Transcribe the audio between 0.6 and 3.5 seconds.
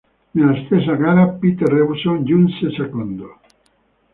stessa gara Peter Revson giunse secondo.